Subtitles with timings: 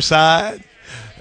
[0.00, 0.64] side.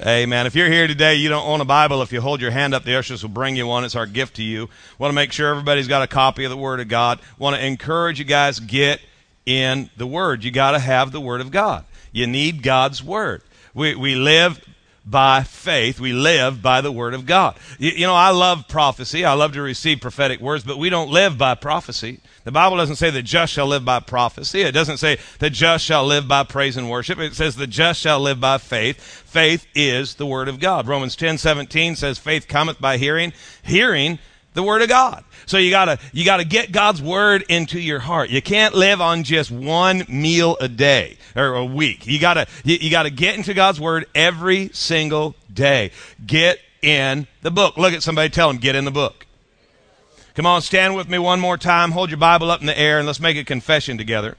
[0.06, 0.46] Amen.
[0.46, 2.04] If you're here today, you don't own a Bible.
[2.04, 3.83] If you hold your hand up, the ushers will bring you one.
[3.83, 4.69] It's our gift to you.
[5.00, 7.19] Want to make sure everybody's got a copy of the Word of God.
[7.40, 9.02] Want to encourage you guys get
[9.45, 10.43] in the Word.
[10.43, 11.84] You got to have the Word of God.
[12.11, 13.41] You need God's Word.
[13.73, 14.63] We we live
[15.04, 16.00] by faith.
[16.00, 17.57] We live by the Word of God.
[17.80, 19.25] You, you know, I love prophecy.
[19.25, 22.20] I love to receive prophetic words, but we don't live by prophecy.
[22.48, 24.61] The Bible doesn't say the just shall live by prophecy.
[24.61, 27.20] It doesn't say the just shall live by praise and worship.
[27.20, 29.02] It says the just shall live by faith.
[29.02, 30.88] Faith is the word of God.
[30.88, 34.18] Romans 10 17 says faith cometh by hearing, hearing
[34.54, 35.26] the word of God.
[35.45, 38.30] So you gotta, you gotta get God's word into your heart.
[38.30, 42.07] You can't live on just one meal a day or a week.
[42.07, 45.91] You gotta, you, you gotta get into God's word every single day.
[46.26, 47.76] Get in the book.
[47.76, 49.27] Look at somebody, tell them, get in the book.
[50.38, 51.90] Come on, stand with me one more time.
[51.94, 54.38] Hold your Bible up in the air and let's make a confession together.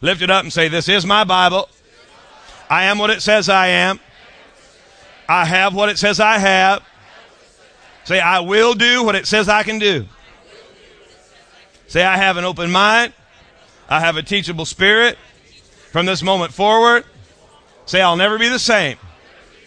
[0.00, 1.68] Lift it up and say, This is my Bible.
[2.70, 4.00] I am what it says I am.
[5.28, 6.82] I have what it says I have.
[8.04, 10.06] Say, I will do what it says I can do.
[11.88, 13.12] Say, I have an open mind.
[13.90, 15.18] I have a teachable spirit.
[15.92, 17.04] From this moment forward,
[17.84, 18.96] say, I'll never be the same.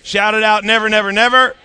[0.02, 1.56] Shout it out, never, never, never.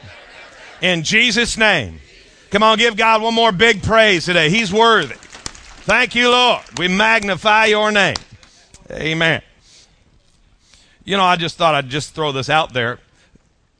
[0.83, 2.01] In Jesus' name.
[2.51, 4.49] Come on, give God one more big praise today.
[4.49, 5.17] He's worthy.
[5.17, 6.63] Thank you, Lord.
[6.79, 8.17] We magnify your name.
[8.91, 9.43] Amen.
[11.05, 12.99] You know, I just thought I'd just throw this out there.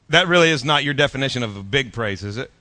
[0.09, 2.51] That really is not your definition of a big praise, is it?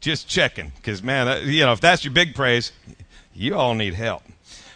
[0.00, 2.72] Just checking, because man, you know, if that's your big praise,
[3.34, 4.22] you all need help.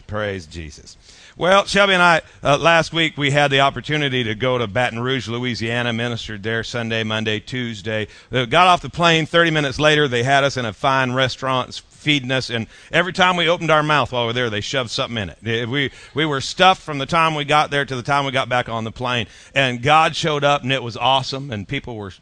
[0.06, 0.96] Praise Jesus.
[1.40, 5.00] Well, Shelby and I, uh, last week we had the opportunity to go to Baton
[5.00, 8.08] Rouge, Louisiana, ministered there Sunday, Monday, Tuesday.
[8.30, 10.06] Uh, got off the plane 30 minutes later.
[10.06, 13.82] They had us in a fine restaurant feeding us, and every time we opened our
[13.82, 15.66] mouth while we were there, they shoved something in it.
[15.66, 18.50] We, we were stuffed from the time we got there to the time we got
[18.50, 19.26] back on the plane.
[19.54, 22.12] And God showed up, and it was awesome, and people were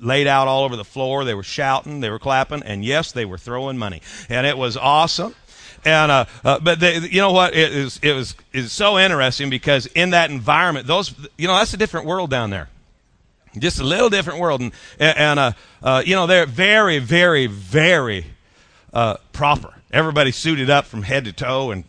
[0.00, 1.24] laid out all over the floor.
[1.24, 4.00] They were shouting, they were clapping, and yes, they were throwing money.
[4.30, 5.34] And it was awesome.
[5.84, 7.54] And uh, uh, but they, you know what?
[7.54, 11.74] It is it was is so interesting because in that environment, those you know that's
[11.74, 12.68] a different world down there,
[13.58, 18.26] just a little different world, and and uh, uh, you know they're very very very
[18.92, 19.74] uh, proper.
[19.90, 21.84] Everybody suited up from head to toe and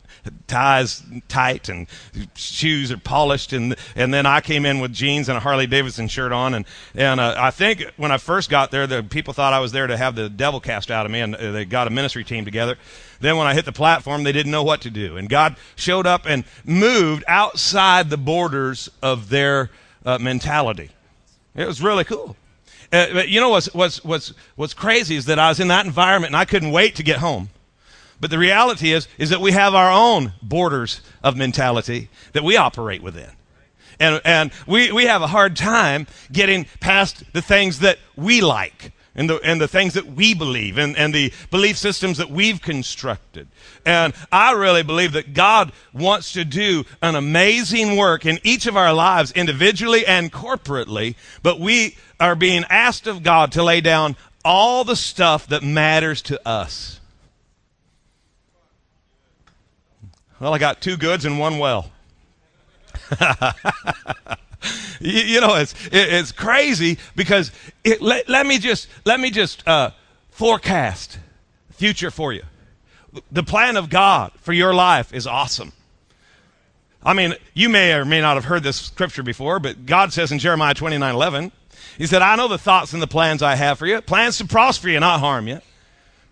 [0.47, 1.87] ties tight and
[2.35, 6.07] shoes are polished and and then I came in with jeans and a Harley Davidson
[6.07, 9.53] shirt on and and uh, I think when I first got there the people thought
[9.53, 11.87] I was there to have the devil cast out of me and uh, they got
[11.87, 12.77] a ministry team together
[13.23, 15.15] then when I hit the platform, they didn't know what to do.
[15.15, 19.69] And God showed up and moved outside the borders of their
[20.05, 20.91] uh, mentality.
[21.55, 22.35] It was really cool.
[22.91, 25.85] Uh, but you know what's, what's, what's, what's crazy is that I was in that
[25.85, 27.49] environment and I couldn't wait to get home.
[28.23, 32.55] But the reality is, is that we have our own borders of mentality that we
[32.55, 33.31] operate within.
[33.99, 38.93] And, and we, we have a hard time getting past the things that we like
[39.13, 42.61] and the, and the things that we believe and, and the belief systems that we've
[42.61, 43.49] constructed.
[43.85, 48.77] And I really believe that God wants to do an amazing work in each of
[48.77, 54.15] our lives, individually and corporately, but we are being asked of God to lay down
[54.45, 57.01] all the stuff that matters to us.
[60.43, 61.89] Well, I got two goods and one well.
[64.99, 67.53] you, you, know, it's, it, it's crazy because
[67.85, 69.91] it, let, let me just, let me just uh,
[70.31, 71.17] forecast
[71.71, 72.43] future for you.
[73.31, 75.71] The plan of God for your life is awesome.
[77.01, 80.33] I mean, you may or may not have heard this scripture before, but God says
[80.33, 81.53] in Jeremiah 29 11,
[81.97, 84.45] He said, I know the thoughts and the plans I have for you, plans to
[84.45, 85.61] prosper you, not harm you,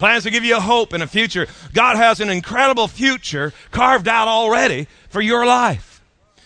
[0.01, 1.45] plans to give you a hope and a future.
[1.73, 5.90] God has an incredible future carved out already for your life.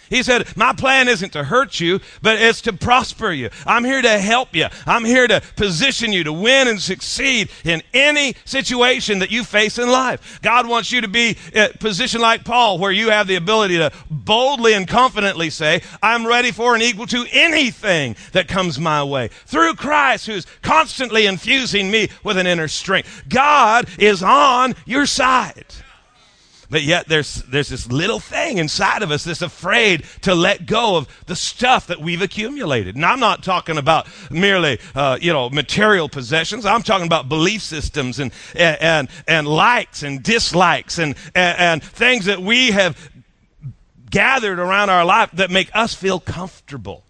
[0.09, 3.49] He said, My plan isn't to hurt you, but it's to prosper you.
[3.65, 4.67] I'm here to help you.
[4.85, 9.77] I'm here to position you to win and succeed in any situation that you face
[9.77, 10.39] in life.
[10.41, 13.77] God wants you to be in a position like Paul, where you have the ability
[13.77, 19.03] to boldly and confidently say, I'm ready for and equal to anything that comes my
[19.03, 23.23] way through Christ, who's constantly infusing me with an inner strength.
[23.29, 25.65] God is on your side.
[26.69, 30.97] But yet there's, there's this little thing inside of us that's afraid to let go
[30.97, 32.95] of the stuff that we've accumulated.
[32.95, 36.65] And I'm not talking about merely, uh, you know, material possessions.
[36.65, 41.83] I'm talking about belief systems and, and, and, and likes and dislikes and, and, and
[41.83, 43.11] things that we have
[44.09, 47.03] gathered around our life that make us feel comfortable.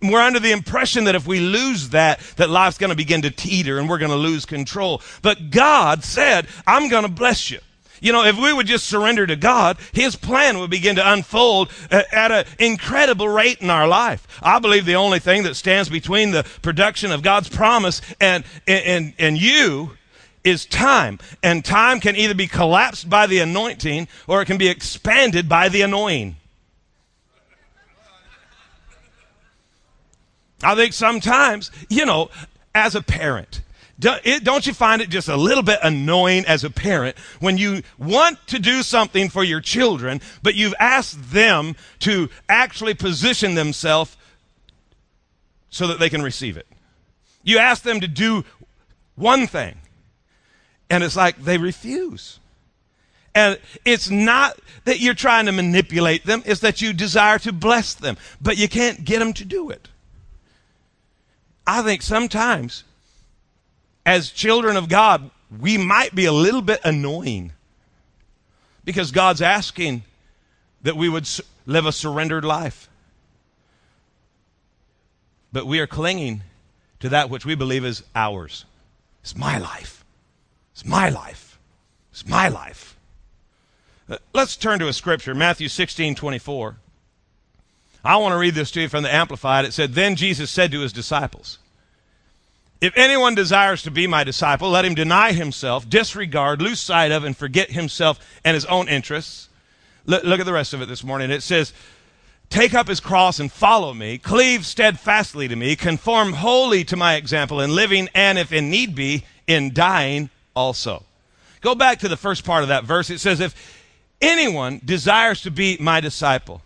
[0.00, 3.30] we're under the impression that if we lose that, that life's going to begin to
[3.30, 5.02] teeter and we're going to lose control.
[5.20, 7.60] But God said, I'm going to bless you.
[8.02, 11.70] You know, if we would just surrender to God, His plan would begin to unfold
[11.88, 14.26] uh, at an incredible rate in our life.
[14.42, 19.14] I believe the only thing that stands between the production of God's promise and, and,
[19.20, 19.92] and you
[20.42, 21.20] is time.
[21.44, 25.68] And time can either be collapsed by the anointing or it can be expanded by
[25.68, 26.34] the annoying.
[30.64, 32.30] I think sometimes, you know,
[32.74, 33.60] as a parent,
[34.02, 38.44] don't you find it just a little bit annoying as a parent when you want
[38.48, 44.16] to do something for your children, but you've asked them to actually position themselves
[45.70, 46.66] so that they can receive it?
[47.44, 48.44] You ask them to do
[49.14, 49.76] one thing,
[50.90, 52.40] and it's like they refuse.
[53.34, 57.94] And it's not that you're trying to manipulate them, it's that you desire to bless
[57.94, 59.88] them, but you can't get them to do it.
[61.66, 62.84] I think sometimes
[64.04, 67.52] as children of God, we might be a little bit annoying
[68.84, 70.02] because God's asking
[70.82, 71.28] that we would
[71.66, 72.88] live a surrendered life.
[75.52, 76.42] But we are clinging
[77.00, 78.64] to that which we believe is ours.
[79.22, 80.04] It's my life.
[80.72, 81.58] It's my life.
[82.10, 82.96] It's my life.
[84.08, 86.76] Uh, let's turn to a scripture, Matthew 16 24.
[88.04, 89.64] I want to read this to you from the Amplified.
[89.64, 91.58] It said, Then Jesus said to his disciples,
[92.82, 97.22] if anyone desires to be my disciple, let him deny himself, disregard, lose sight of,
[97.22, 99.48] and forget himself and his own interests.
[100.04, 101.30] Look, look at the rest of it this morning.
[101.30, 101.72] It says,
[102.50, 107.14] Take up his cross and follow me, cleave steadfastly to me, conform wholly to my
[107.14, 111.04] example in living, and if in need be, in dying also.
[111.60, 113.10] Go back to the first part of that verse.
[113.10, 113.80] It says, If
[114.20, 116.62] anyone desires to be my disciple,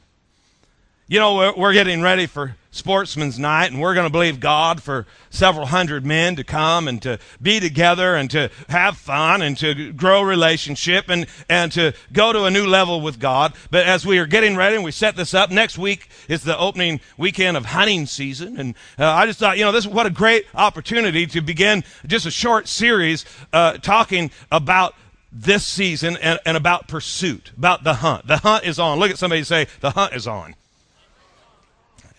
[1.09, 4.83] you know, we're, we're getting ready for sportsman's night, and we're going to believe God
[4.83, 9.57] for several hundred men to come and to be together and to have fun and
[9.59, 13.55] to grow relationship and, and to go to a new level with God.
[13.71, 16.59] But as we are getting ready and we set this up, next week is the
[16.59, 18.59] opening weekend of hunting season.
[18.59, 21.85] And uh, I just thought, you know, this is what a great opportunity to begin
[22.07, 24.95] just a short series uh, talking about
[25.33, 28.27] this season and, and about pursuit, about the hunt.
[28.27, 28.99] The hunt is on.
[28.99, 30.55] Look at somebody say, the hunt is on.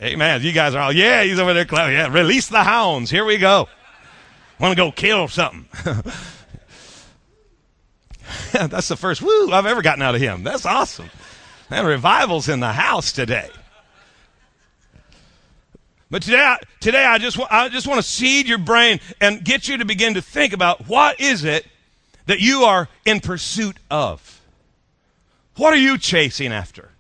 [0.01, 0.43] Amen.
[0.43, 1.93] You guys are all, yeah, he's over there clapping.
[1.93, 3.09] Yeah, release the hounds.
[3.09, 3.67] Here we go.
[4.59, 5.67] Want to go kill something.
[8.51, 10.43] That's the first woo I've ever gotten out of him.
[10.43, 11.09] That's awesome.
[11.69, 13.49] And revival's in the house today.
[16.09, 19.77] But today, today I just, I just want to seed your brain and get you
[19.77, 21.65] to begin to think about what is it
[22.27, 24.41] that you are in pursuit of?
[25.55, 26.91] What are you chasing after?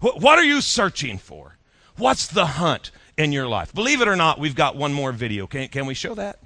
[0.00, 1.56] What are you searching for?
[1.96, 3.74] What's the hunt in your life?
[3.74, 5.46] Believe it or not, we've got one more video.
[5.46, 6.38] Can, can we show that?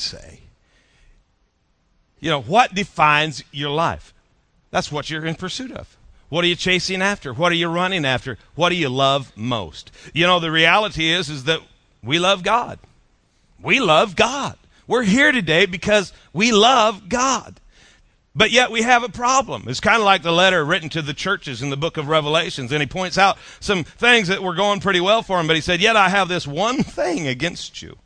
[0.00, 0.40] Say?
[2.18, 4.12] You know, what defines your life?
[4.70, 5.96] That's what you're in pursuit of.
[6.28, 7.34] What are you chasing after?
[7.34, 8.38] What are you running after?
[8.54, 9.90] What do you love most?
[10.14, 11.60] You know, the reality is is that
[12.04, 12.78] we love God.
[13.60, 14.56] We love God.
[14.86, 17.60] We're here today because we love God.
[18.34, 19.64] But yet we have a problem.
[19.66, 22.70] It's kind of like the letter written to the churches in the book of Revelations.
[22.70, 25.62] And he points out some things that were going pretty well for him, but he
[25.62, 27.98] said, Yet I have this one thing against you.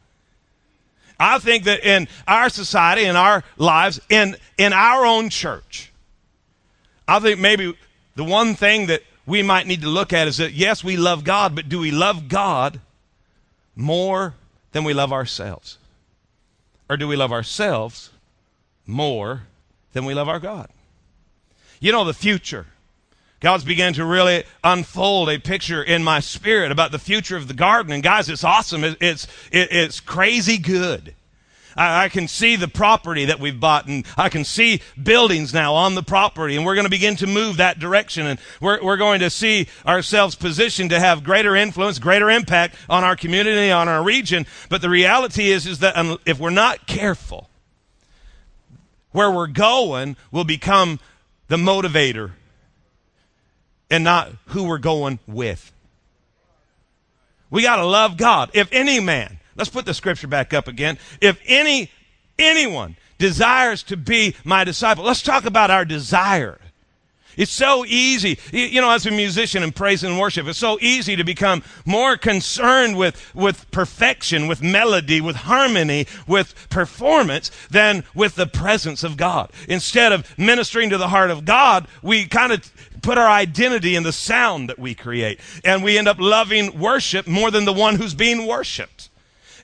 [1.19, 5.93] I think that in our society, in our lives, in, in our own church,
[7.07, 7.77] I think maybe
[8.17, 11.25] the one thing that we might need to look at is that yes, we love
[11.25, 12.81] God, but do we love God
[13.77, 14.35] more
[14.73, 15.79] than we love ourselves?
[16.89, 18.11] Or do we love ourselves
[18.87, 19.43] more
[19.93, 20.69] than we love our God.
[21.81, 22.67] You know, the future.
[23.45, 27.53] God's began to really unfold a picture in my spirit about the future of the
[27.53, 27.93] garden.
[27.93, 28.83] And guys, it's awesome.
[28.83, 31.15] It's, it's crazy good.
[31.77, 35.75] I, I can see the property that we've bought and I can see buildings now
[35.75, 38.97] on the property and we're going to begin to move that direction and we're, we're
[38.97, 43.91] going to see ourselves positioned to have greater influence, greater impact on our community, on
[43.91, 44.47] our region.
[44.71, 47.51] But the reality is, is that if we're not careful,
[49.11, 50.99] where we're going will become
[51.49, 52.31] the motivator
[53.91, 55.73] and not who we're going with.
[57.51, 58.51] We got to love God.
[58.53, 60.99] If any man, let's put the scripture back up again.
[61.21, 61.91] If any
[62.39, 66.59] anyone desires to be my disciple, let's talk about our desire.
[67.37, 71.17] It's so easy, you know, as a musician in praise and worship, it's so easy
[71.17, 78.37] to become more concerned with, with perfection, with melody, with harmony, with performance than with
[78.37, 79.51] the presence of God.
[79.69, 82.71] Instead of ministering to the heart of God, we kind of
[83.05, 85.39] put our identity in the sound that we create.
[85.63, 89.11] And we end up loving worship more than the one who's being worshiped.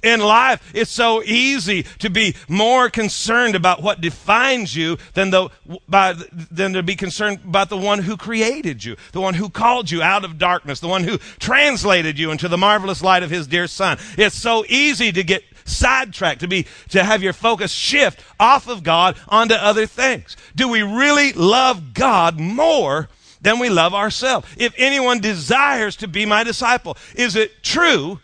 [0.02, 5.50] In life, it's so easy to be more concerned about what defines you than, the,
[5.88, 6.14] by,
[6.50, 10.02] than to be concerned about the one who created you, the one who called you
[10.02, 13.66] out of darkness, the one who translated you into the marvelous light of his dear
[13.66, 13.99] son.
[14.16, 18.82] It's so easy to get sidetracked, to be, to have your focus shift off of
[18.82, 20.35] God onto other things.
[20.56, 24.47] Do we really love God more than we love ourselves?
[24.56, 28.20] If anyone desires to be my disciple, is it true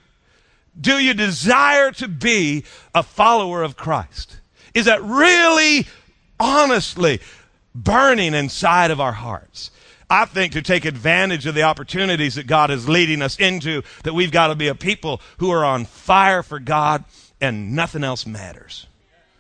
[0.79, 4.41] do you desire to be a follower of Christ?
[4.75, 5.87] Is that really,
[6.39, 7.21] honestly
[7.75, 9.71] burning inside of our hearts?
[10.09, 14.15] I think to take advantage of the opportunities that God is leading us into, that
[14.15, 17.05] we've got to be a people who are on fire for God
[17.41, 18.87] and nothing else matters.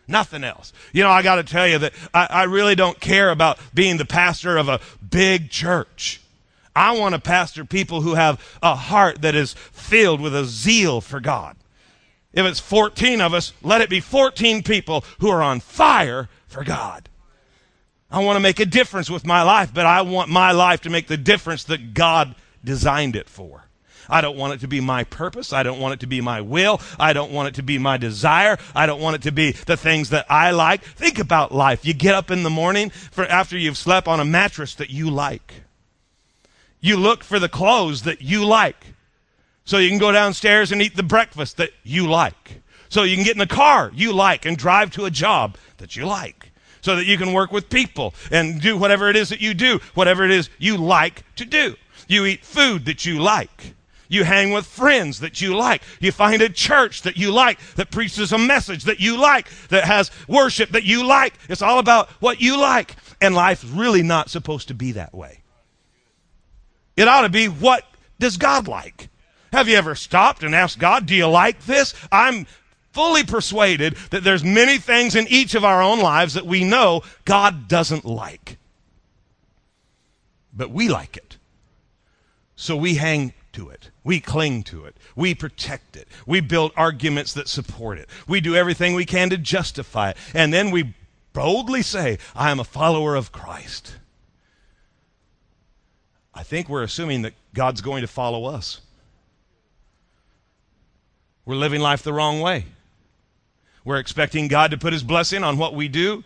[0.09, 0.73] Nothing else.
[0.93, 3.97] You know, I got to tell you that I, I really don't care about being
[3.97, 6.21] the pastor of a big church.
[6.75, 11.01] I want to pastor people who have a heart that is filled with a zeal
[11.01, 11.57] for God.
[12.33, 16.63] If it's 14 of us, let it be 14 people who are on fire for
[16.63, 17.09] God.
[18.11, 20.91] I want to make a difference with my life, but I want my life to
[20.91, 23.66] make the difference that God designed it for.
[24.09, 25.53] I don't want it to be my purpose.
[25.53, 26.81] I don't want it to be my will.
[26.99, 28.59] I don't want it to be my desire.
[28.75, 30.83] I don't want it to be the things that I like.
[30.83, 31.85] Think about life.
[31.85, 35.11] You get up in the morning for after you've slept on a mattress that you
[35.11, 35.63] like.
[36.81, 38.95] You look for the clothes that you like.
[39.65, 42.63] So you can go downstairs and eat the breakfast that you like.
[42.89, 45.97] So you can get in the car you like and drive to a job that
[45.97, 46.53] you like.
[46.81, 49.81] So that you can work with people and do whatever it is that you do,
[49.95, 51.75] whatever it is you like to do.
[52.07, 53.75] You eat food that you like.
[54.09, 55.83] You hang with friends that you like.
[56.01, 59.85] You find a church that you like that preaches a message that you like, that
[59.85, 61.35] has worship that you like.
[61.49, 62.95] It's all about what you like.
[63.21, 65.43] And life's really not supposed to be that way.
[66.97, 67.85] It ought to be what
[68.19, 69.09] does God like?
[69.53, 71.95] Have you ever stopped and asked God, do you like this?
[72.11, 72.47] I'm
[72.93, 77.03] fully persuaded that there's many things in each of our own lives that we know
[77.25, 78.59] God doesn't like.
[80.55, 81.37] But we like it.
[82.57, 83.91] So we hang to it.
[84.05, 84.97] We cling to it.
[85.17, 86.07] We protect it.
[86.27, 88.09] We build arguments that support it.
[88.29, 90.17] We do everything we can to justify it.
[90.35, 90.95] And then we
[91.33, 93.97] boldly say, I am a follower of Christ.
[96.35, 98.81] I think we're assuming that God's going to follow us.
[101.47, 102.67] We're living life the wrong way.
[103.85, 106.25] We're expecting God to put his blessing on what we do,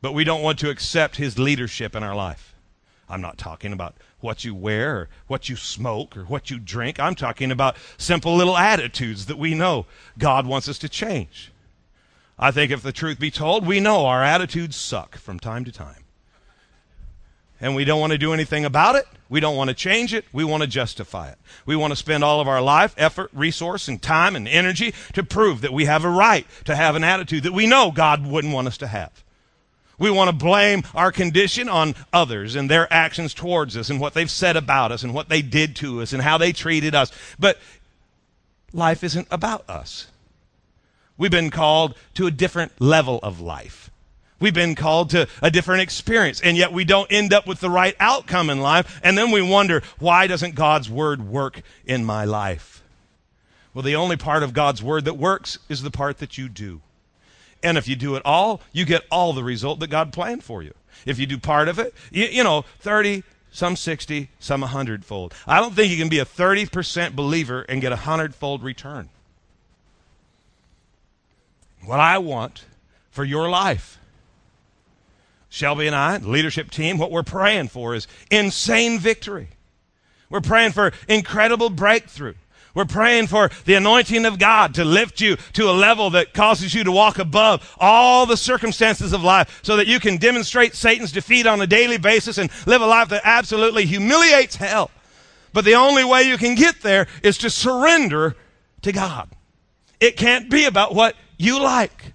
[0.00, 2.54] but we don't want to accept his leadership in our life.
[3.08, 6.98] I'm not talking about what you wear or what you smoke or what you drink.
[6.98, 9.86] I'm talking about simple little attitudes that we know
[10.18, 11.52] God wants us to change.
[12.38, 15.72] I think if the truth be told, we know our attitudes suck from time to
[15.72, 16.04] time
[17.60, 19.06] and we don't want to do anything about it.
[19.28, 20.24] We don't want to change it.
[20.32, 21.38] We want to justify it.
[21.66, 25.22] We want to spend all of our life, effort, resource, and time and energy to
[25.22, 28.54] prove that we have a right to have an attitude that we know God wouldn't
[28.54, 29.22] want us to have.
[30.00, 34.14] We want to blame our condition on others and their actions towards us and what
[34.14, 37.12] they've said about us and what they did to us and how they treated us.
[37.38, 37.58] But
[38.72, 40.08] life isn't about us.
[41.18, 43.90] We've been called to a different level of life.
[44.40, 47.68] We've been called to a different experience, and yet we don't end up with the
[47.68, 48.98] right outcome in life.
[49.04, 52.82] And then we wonder, why doesn't God's word work in my life?
[53.74, 56.80] Well, the only part of God's word that works is the part that you do.
[57.62, 60.62] And if you do it all, you get all the result that God planned for
[60.62, 60.72] you.
[61.06, 65.34] If you do part of it, you, you know, 30, some 60, some 100 fold.
[65.46, 69.08] I don't think you can be a 30% believer and get a 100 fold return.
[71.84, 72.64] What I want
[73.10, 73.98] for your life,
[75.48, 79.48] Shelby and I, the leadership team, what we're praying for is insane victory.
[80.28, 82.34] We're praying for incredible breakthrough.
[82.74, 86.72] We're praying for the anointing of God to lift you to a level that causes
[86.74, 91.12] you to walk above all the circumstances of life so that you can demonstrate Satan's
[91.12, 94.90] defeat on a daily basis and live a life that absolutely humiliates hell.
[95.52, 98.36] But the only way you can get there is to surrender
[98.82, 99.28] to God.
[99.98, 102.12] It can't be about what you like.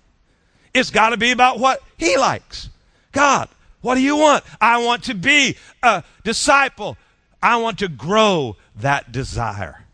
[0.73, 2.69] It's got to be about what He likes.
[3.11, 3.49] God,
[3.81, 4.43] what do you want?
[4.59, 6.97] I want to be a disciple.
[7.41, 9.84] I want to grow that desire.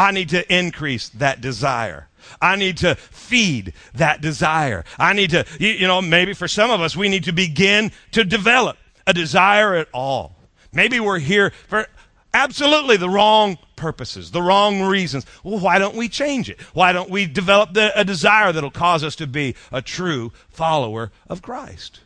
[0.00, 2.08] I need to increase that desire.
[2.40, 4.86] I need to feed that desire.
[4.98, 8.24] I need to, you, know, maybe for some of us, we need to begin to
[8.24, 10.36] develop a desire at all.
[10.72, 11.86] Maybe we're here for
[12.32, 15.26] absolutely the wrong purposes, the wrong reasons.
[15.44, 16.58] Well, why don't we change it?
[16.72, 21.12] Why don't we develop the, a desire that'll cause us to be a true follower
[21.28, 22.00] of Christ?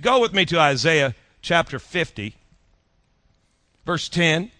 [0.00, 2.34] Go with me to Isaiah chapter 50,
[3.84, 4.52] verse 10.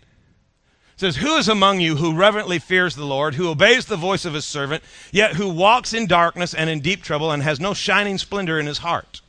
[0.96, 4.32] Says, Who is among you who reverently fears the Lord, who obeys the voice of
[4.32, 8.16] his servant, yet who walks in darkness and in deep trouble and has no shining
[8.16, 9.20] splendor in his heart?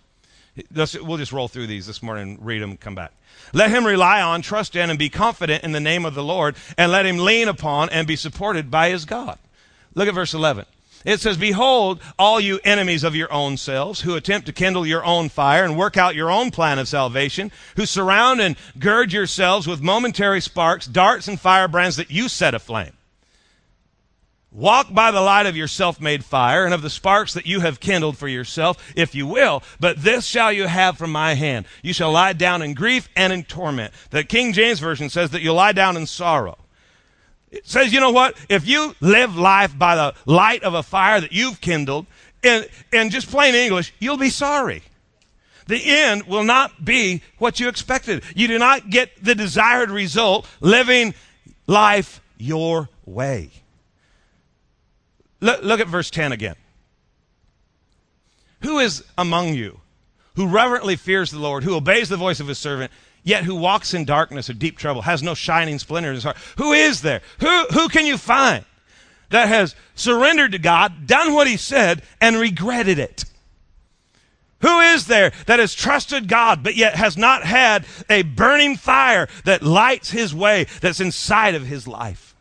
[0.73, 3.11] we'll just roll through these this morning, read them, come back.
[3.53, 6.55] Let him rely on, trust in, and be confident in the name of the Lord,
[6.77, 9.37] and let him lean upon and be supported by his God.
[9.93, 10.65] Look at verse 11.
[11.07, 15.05] It says, Behold, all you enemies of your own selves, who attempt to kindle your
[15.05, 19.67] own fire and work out your own plan of salvation, who surround and gird yourselves
[19.67, 22.91] with momentary sparks, darts, and firebrands that you set aflame.
[24.51, 27.61] Walk by the light of your self made fire and of the sparks that you
[27.61, 29.63] have kindled for yourself, if you will.
[29.79, 31.67] But this shall you have from my hand.
[31.81, 33.93] You shall lie down in grief and in torment.
[34.09, 36.57] The King James Version says that you'll lie down in sorrow.
[37.51, 38.35] It says, you know what?
[38.49, 42.05] If you live life by the light of a fire that you've kindled,
[42.43, 44.83] in, in just plain English, you'll be sorry.
[45.67, 48.23] The end will not be what you expected.
[48.35, 51.13] You do not get the desired result living
[51.67, 53.49] life your way.
[55.39, 56.55] Look, look at verse 10 again.
[58.61, 59.79] Who is among you
[60.37, 62.91] who reverently fears the Lord, who obeys the voice of his servant,
[63.27, 66.37] yet who walks in darkness or deep trouble, has no shining splendor in his heart?
[66.57, 67.21] Who is there?
[67.39, 68.63] Who, who can you find
[69.29, 73.25] that has surrendered to God, done what he said, and regretted it?
[74.61, 79.27] Who is there that has trusted God, but yet has not had a burning fire
[79.43, 82.33] that lights his way that's inside of his life?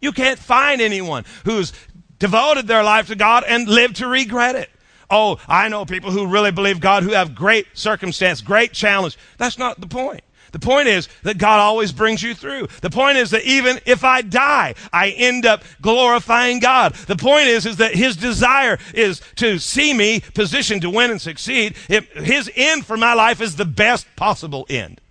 [0.00, 1.72] You can't find anyone who's
[2.18, 4.70] devoted their life to God and lived to regret it.
[5.10, 9.16] Oh, I know people who really believe God who have great circumstance, great challenge.
[9.38, 10.22] That's not the point.
[10.56, 12.68] The point is that God always brings you through.
[12.80, 16.94] The point is that even if I die, I end up glorifying God.
[16.94, 21.20] The point is, is that His desire is to see me positioned to win and
[21.20, 21.76] succeed.
[21.90, 25.02] If his end for my life is the best possible end.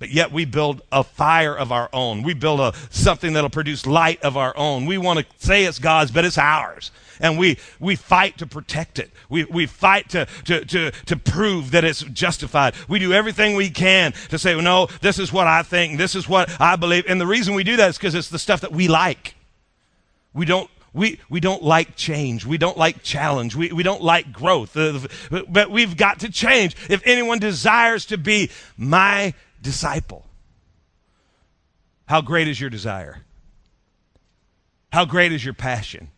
[0.00, 2.22] But yet we build a fire of our own.
[2.22, 4.86] We build a something that'll produce light of our own.
[4.86, 6.90] We want to say it's God's, but it's ours.
[7.20, 9.10] And we, we fight to protect it.
[9.28, 12.74] We, we fight to, to, to, to prove that it's justified.
[12.88, 15.98] We do everything we can to say, well, no, this is what I think.
[15.98, 17.04] This is what I believe.
[17.06, 19.34] And the reason we do that is because it's the stuff that we like.
[20.32, 22.46] We don't, we, we don't like change.
[22.46, 23.54] We don't like challenge.
[23.54, 24.74] We, we don't like growth.
[24.74, 25.00] Uh,
[25.46, 26.74] but we've got to change.
[26.88, 30.26] If anyone desires to be my disciple.
[32.06, 33.22] How great is your desire?
[34.92, 36.08] How great is your passion?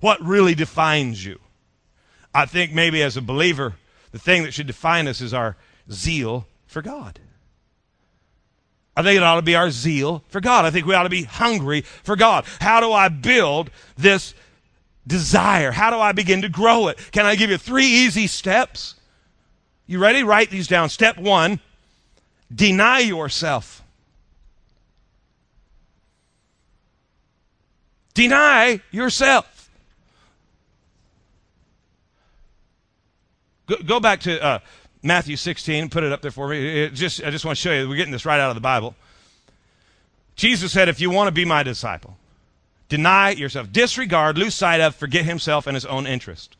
[0.00, 1.40] What really defines you?
[2.34, 3.74] I think maybe as a believer,
[4.12, 5.56] the thing that should define us is our
[5.90, 7.18] zeal for God.
[8.96, 10.64] I think it ought to be our zeal for God.
[10.64, 12.44] I think we ought to be hungry for God.
[12.60, 14.34] How do I build this
[15.06, 15.72] desire?
[15.72, 16.98] How do I begin to grow it?
[17.12, 18.96] Can I give you three easy steps?
[19.86, 20.22] You ready?
[20.22, 20.88] Write these down.
[20.88, 21.60] Step one
[22.54, 23.82] Deny yourself.
[28.14, 29.70] Deny yourself.
[33.66, 34.58] Go, go back to uh,
[35.02, 35.90] Matthew 16.
[35.90, 36.84] Put it up there for me.
[36.84, 37.88] It just, I just want to show you.
[37.88, 38.94] We're getting this right out of the Bible.
[40.34, 42.16] Jesus said, if you want to be my disciple,
[42.90, 43.72] Deny yourself.
[43.72, 46.56] Disregard, lose sight of, forget himself and his own interest.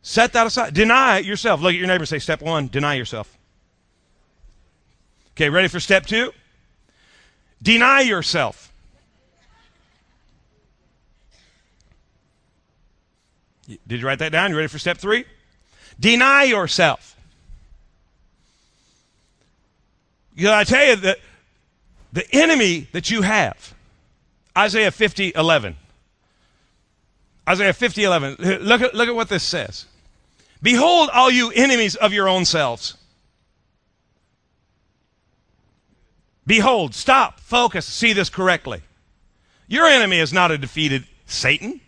[0.00, 0.72] Set that aside.
[0.74, 1.60] Deny yourself.
[1.60, 3.36] Look at your neighbor say, Step one, deny yourself.
[5.34, 6.32] Okay, ready for step two?
[7.62, 8.72] Deny yourself.
[13.86, 14.50] Did you write that down?
[14.50, 15.24] You ready for step three?
[15.98, 17.16] Deny yourself.
[20.34, 21.18] You know, I tell you that
[22.12, 23.74] the enemy that you have,
[24.56, 25.76] Isaiah 50, 11.
[27.48, 28.36] Isaiah 50, 11.
[28.60, 29.86] Look at, look at what this says.
[30.62, 32.96] Behold, all you enemies of your own selves.
[36.46, 38.82] Behold, stop, focus, see this correctly.
[39.68, 41.80] Your enemy is not a defeated Satan.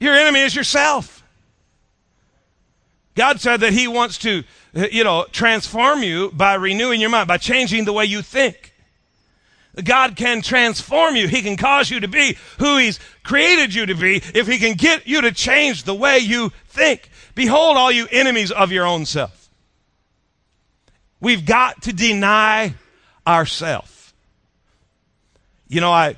[0.00, 1.22] Your enemy is yourself.
[3.14, 4.44] God said that He wants to,
[4.90, 8.74] you know, transform you by renewing your mind, by changing the way you think.
[9.84, 11.28] God can transform you.
[11.28, 14.74] He can cause you to be who He's created you to be if He can
[14.74, 17.10] get you to change the way you think.
[17.34, 19.37] Behold, all you enemies of your own self.
[21.20, 22.74] We've got to deny
[23.26, 24.12] ourselves.
[25.66, 26.16] You know, I,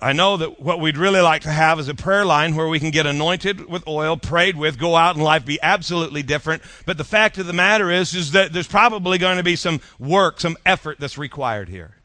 [0.00, 2.80] I know that what we'd really like to have is a prayer line where we
[2.80, 6.62] can get anointed with oil, prayed with, go out and life be absolutely different.
[6.86, 9.80] But the fact of the matter is, is that there's probably going to be some
[10.00, 11.96] work, some effort that's required here.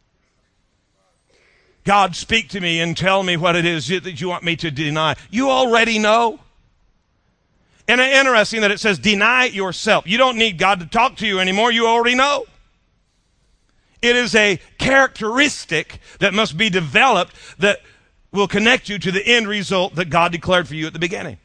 [1.85, 4.69] God, speak to me and tell me what it is that you want me to
[4.69, 5.15] deny.
[5.31, 6.39] You already know.
[7.87, 10.05] And interesting that it says deny yourself.
[10.07, 11.71] You don't need God to talk to you anymore.
[11.71, 12.45] You already know.
[14.01, 17.81] It is a characteristic that must be developed that
[18.31, 21.37] will connect you to the end result that God declared for you at the beginning.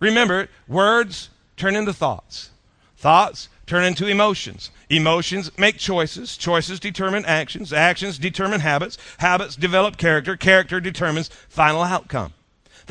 [0.00, 2.50] Remember, words turn into thoughts.
[2.96, 4.70] Thoughts turn into emotions.
[4.90, 6.36] Emotions make choices.
[6.36, 7.72] Choices determine actions.
[7.72, 8.98] Actions determine habits.
[9.18, 10.36] Habits develop character.
[10.36, 12.34] Character determines final outcome.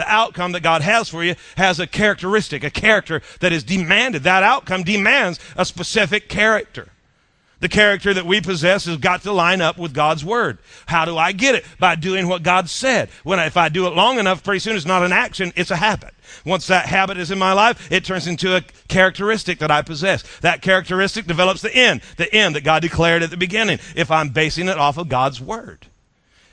[0.02, 4.24] The outcome that God has for you has a characteristic, a character that is demanded.
[4.24, 6.88] That outcome demands a specific character.
[7.60, 10.58] The character that we possess has got to line up with God's word.
[10.88, 11.66] How do I get it?
[11.78, 13.10] By doing what God said.
[13.24, 15.70] When I, if I do it long enough, pretty soon it's not an action, it's
[15.70, 16.16] a habit.
[16.44, 20.24] Once that habit is in my life, it turns into a characteristic that I possess.
[20.40, 24.30] That characteristic develops the end, the end that God declared at the beginning, if I'm
[24.30, 25.86] basing it off of God's word.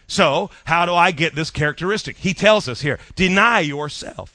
[0.08, 2.16] So, how do I get this characteristic?
[2.16, 4.34] He tells us here, deny yourself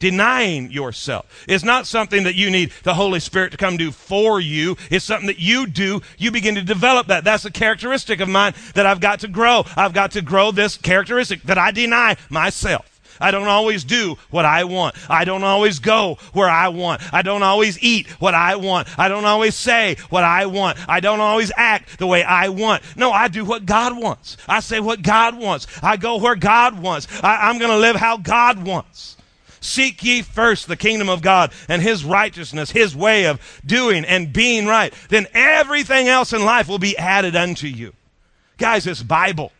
[0.00, 1.44] denying yourself.
[1.46, 4.76] is not something that you need the Holy Spirit to come do for you.
[4.90, 6.00] It's something that you do.
[6.18, 7.22] You begin to develop that.
[7.22, 9.64] That's a characteristic of mine that I've got to grow.
[9.76, 12.89] I've got to grow this characteristic that I deny myself.
[13.20, 14.96] I don't always do what I want.
[15.08, 17.02] I don't always go where I want.
[17.12, 18.88] I don't always eat what I want.
[18.98, 20.78] I don't always say what I want.
[20.88, 22.82] I don't always act the way I want.
[22.96, 24.36] No, I do what God wants.
[24.48, 25.66] I say what God wants.
[25.82, 27.06] I go where God wants.
[27.22, 29.16] I, am going to live how God wants.
[29.60, 34.32] Seek ye first the kingdom of God and his righteousness, his way of doing and
[34.32, 34.92] being right.
[35.10, 37.92] Then everything else in life will be added unto you.
[38.56, 39.52] Guys, it's Bible.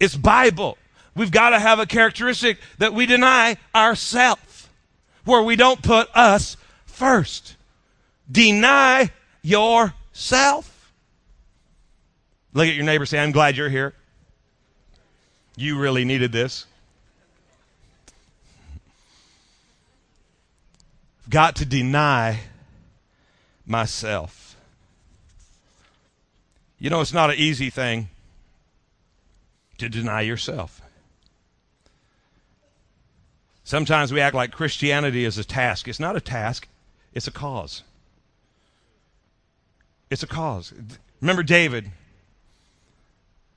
[0.00, 0.78] It's Bible.
[1.18, 4.68] We've got to have a characteristic that we deny ourselves,
[5.24, 7.56] where we don't put us first.
[8.30, 9.10] Deny
[9.42, 10.92] yourself.
[12.54, 13.94] Look at your neighbor say, I'm glad you're here.
[15.56, 16.66] You really needed this.
[21.28, 22.40] got to deny
[23.66, 24.56] myself.
[26.78, 28.08] You know, it's not an easy thing
[29.76, 30.80] to deny yourself.
[33.68, 35.88] Sometimes we act like Christianity is a task.
[35.88, 36.66] It's not a task,
[37.12, 37.82] it's a cause.
[40.08, 40.72] It's a cause.
[41.20, 41.90] Remember David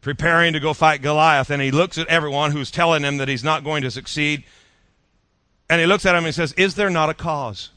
[0.02, 3.46] preparing to go fight Goliath, and he looks at everyone who's telling him that he's
[3.46, 4.44] not going to succeed.
[5.70, 7.70] And he looks at him and says, Is there not a cause?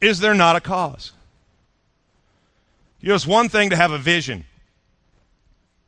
[0.00, 1.10] Is there not a cause?
[3.00, 4.44] You know, it's one thing to have a vision.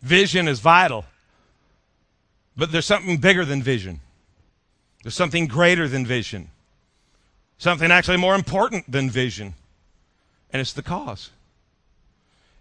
[0.03, 1.05] Vision is vital.
[2.57, 4.01] But there's something bigger than vision.
[5.03, 6.51] There's something greater than vision.
[7.59, 9.55] Something actually more important than vision.
[10.51, 11.31] And it's the cause.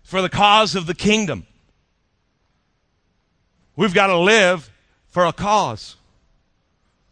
[0.04, 1.46] For the cause of the kingdom.
[3.76, 4.70] We've got to live
[5.08, 5.96] for a cause.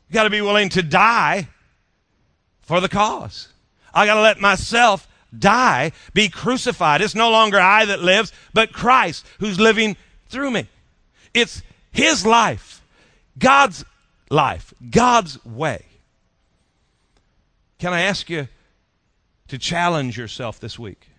[0.10, 1.48] You got to be willing to die
[2.62, 3.48] for the cause.
[3.94, 7.02] I got to let myself die, be crucified.
[7.02, 9.96] It's no longer I that lives, but Christ who's living
[10.28, 10.68] through me.
[11.34, 11.62] It's
[11.92, 12.82] His life,
[13.38, 13.86] God's
[14.30, 15.86] life, God's way.
[17.80, 18.48] Can I ask you
[19.48, 21.12] to challenge yourself this week?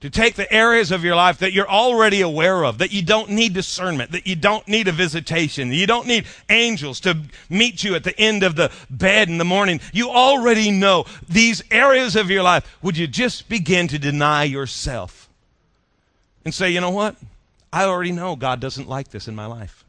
[0.00, 3.30] to take the areas of your life that you're already aware of, that you don't
[3.30, 7.16] need discernment, that you don't need a visitation, you don't need angels to
[7.48, 9.80] meet you at the end of the bed in the morning.
[9.92, 12.78] You already know these areas of your life.
[12.82, 15.28] Would you just begin to deny yourself
[16.44, 17.16] and say, you know what?
[17.72, 19.84] I already know God doesn't like this in my life.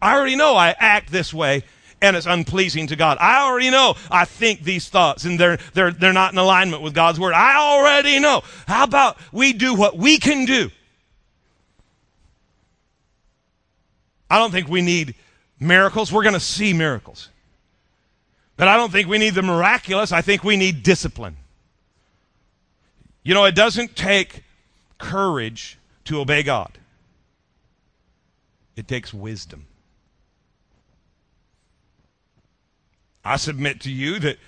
[0.00, 1.64] I already know I act this way
[2.00, 3.18] and it's unpleasing to God.
[3.20, 6.94] I already know I think these thoughts and they're, they're, they're not in alignment with
[6.94, 7.34] God's word.
[7.34, 8.42] I already know.
[8.66, 10.70] How about we do what we can do?
[14.30, 15.14] I don't think we need
[15.58, 16.12] miracles.
[16.12, 17.30] We're going to see miracles.
[18.56, 20.12] But I don't think we need the miraculous.
[20.12, 21.36] I think we need discipline.
[23.22, 24.42] You know, it doesn't take
[24.98, 25.77] courage
[26.08, 26.78] to obey God,
[28.76, 29.66] it takes wisdom.
[33.24, 34.38] I submit to you that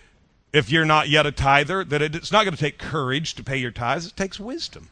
[0.53, 3.59] if you're not yet a tither, that it's not going to take courage to pay
[3.59, 4.89] your tithes, it takes wisdom.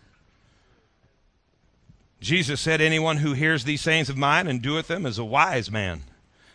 [2.21, 5.71] Jesus said, Anyone who hears these sayings of mine and doeth them is a wise
[5.71, 6.03] man,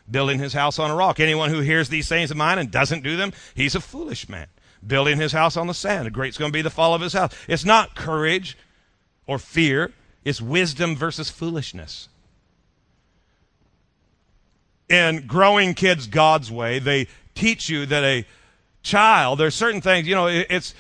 [0.10, 1.19] building his house on a rock.
[1.19, 4.47] Anyone who hears these sayings of mine and doesn't do them, he's a foolish man,
[4.86, 6.08] building his house on the sand.
[6.08, 7.34] A great's going to be the fall of his house.
[7.47, 8.58] It's not courage
[9.26, 9.91] or fear,
[10.25, 12.07] it's wisdom versus foolishness.
[14.89, 18.25] In growing kids God's way, they teach you that a
[18.83, 20.75] child, there's certain things, you know, it's,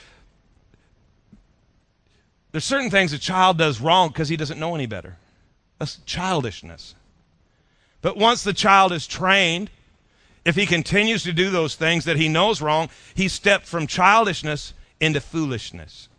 [2.51, 5.17] there's certain things a child does wrong because he doesn't know any better.
[5.79, 6.95] That's childishness.
[8.01, 9.71] But once the child is trained,
[10.45, 14.73] if he continues to do those things that he knows wrong, he stepped from childishness
[14.99, 16.09] into foolishness.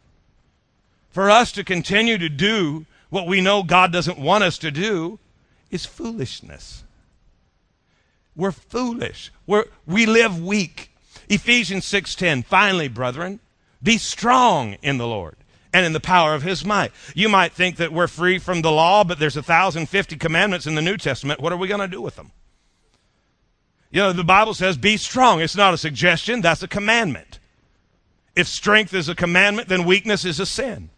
[1.11, 5.21] For us to continue to do what we know God doesn't want us to do
[5.71, 6.83] is foolishness.
[8.35, 9.31] We're foolish.
[9.47, 10.91] We're, we live weak.
[11.29, 12.45] Ephesians 6:10.
[12.45, 13.39] Finally, brethren,
[13.81, 15.37] be strong in the Lord
[15.73, 16.91] and in the power of his might.
[17.15, 20.83] You might think that we're free from the law, but there's 1050 commandments in the
[20.83, 21.39] New Testament.
[21.39, 22.33] What are we going to do with them?
[23.93, 25.41] You know, the Bible says be strong.
[25.41, 27.39] It's not a suggestion, that's a commandment.
[28.35, 30.91] If strength is a commandment, then weakness is a sin.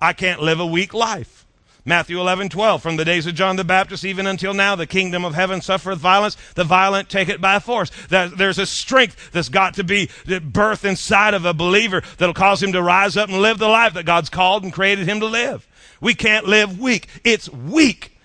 [0.00, 1.41] I can't live a weak life.
[1.84, 2.80] Matthew 11, 12.
[2.80, 5.98] From the days of John the Baptist even until now, the kingdom of heaven suffereth
[5.98, 7.90] violence, the violent take it by force.
[8.08, 12.72] There's a strength that's got to be birthed inside of a believer that'll cause him
[12.72, 15.66] to rise up and live the life that God's called and created him to live.
[16.00, 17.08] We can't live weak.
[17.24, 18.16] It's weak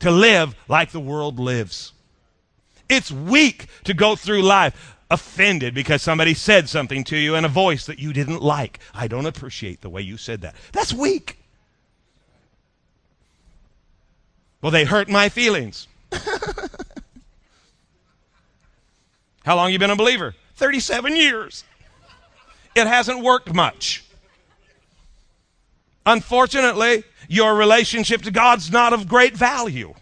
[0.00, 1.92] to live like the world lives.
[2.88, 7.48] It's weak to go through life offended because somebody said something to you in a
[7.48, 8.78] voice that you didn't like.
[8.94, 10.54] I don't appreciate the way you said that.
[10.72, 11.37] That's weak.
[14.60, 15.86] Well, they hurt my feelings.
[19.44, 20.34] How long you been a believer?
[20.56, 21.64] 37 years.
[22.74, 24.04] It hasn't worked much.
[26.04, 29.94] Unfortunately, your relationship to God's not of great value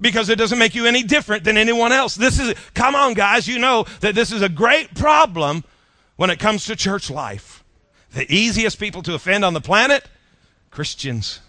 [0.00, 2.14] because it doesn't make you any different than anyone else.
[2.16, 5.64] This is, come on, guys, you know that this is a great problem
[6.16, 7.64] when it comes to church life.
[8.12, 10.04] The easiest people to offend on the planet
[10.70, 11.40] Christians.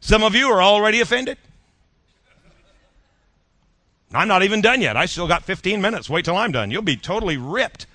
[0.00, 1.38] Some of you are already offended.
[4.12, 4.96] I'm not even done yet.
[4.96, 6.08] I still got 15 minutes.
[6.08, 6.70] Wait till I'm done.
[6.70, 7.86] You'll be totally ripped.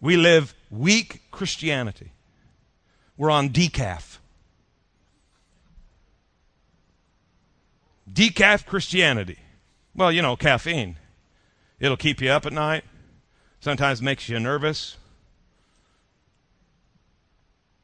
[0.00, 2.10] We live weak Christianity.
[3.16, 4.18] We're on decaf.
[8.12, 9.38] Decaf Christianity.
[9.94, 10.96] Well, you know, caffeine.
[11.78, 12.84] It'll keep you up at night.
[13.60, 14.96] Sometimes makes you nervous.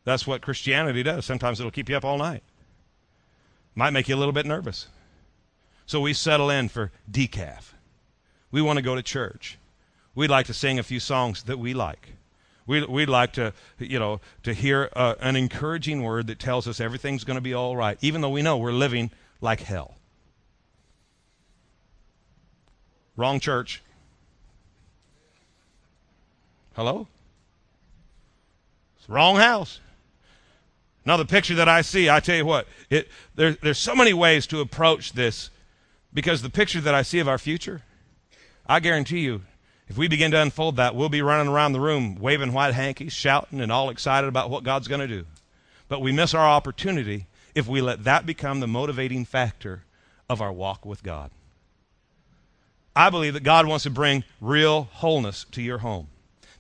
[0.08, 1.26] That's what Christianity does.
[1.26, 2.42] Sometimes it'll keep you up all night.
[3.74, 4.86] Might make you a little bit nervous.
[5.84, 7.74] So we settle in for decaf.
[8.50, 9.58] We want to go to church.
[10.14, 12.14] We'd like to sing a few songs that we like.
[12.66, 16.80] We'd, we'd like to, you know, to hear uh, an encouraging word that tells us
[16.80, 19.10] everything's going to be all right, even though we know we're living
[19.42, 19.98] like hell.
[23.14, 23.82] Wrong church.
[26.74, 27.06] Hello?
[28.98, 29.80] It's wrong house.
[31.08, 34.12] Now, the picture that I see, I tell you what, it, there, there's so many
[34.12, 35.48] ways to approach this
[36.12, 37.80] because the picture that I see of our future,
[38.66, 39.40] I guarantee you,
[39.88, 43.14] if we begin to unfold that, we'll be running around the room waving white hankies,
[43.14, 45.24] shouting, and all excited about what God's going to do.
[45.88, 49.84] But we miss our opportunity if we let that become the motivating factor
[50.28, 51.30] of our walk with God.
[52.94, 56.08] I believe that God wants to bring real wholeness to your home.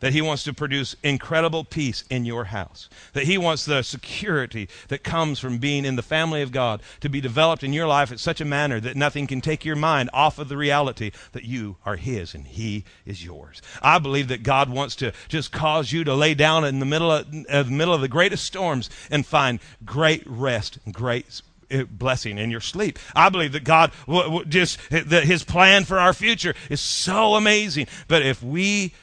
[0.00, 4.68] That He wants to produce incredible peace in your house, that He wants the security
[4.88, 8.10] that comes from being in the family of God to be developed in your life
[8.12, 11.44] in such a manner that nothing can take your mind off of the reality that
[11.44, 13.62] you are His and He is yours.
[13.82, 17.10] I believe that God wants to just cause you to lay down in the middle
[17.10, 21.84] of, in the middle of the greatest storms and find great rest and great uh,
[21.84, 22.98] blessing in your sleep.
[23.14, 27.34] I believe that God w- w- just that His plan for our future is so
[27.34, 27.88] amazing.
[28.06, 28.94] But if we